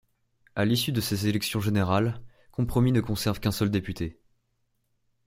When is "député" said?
3.69-4.19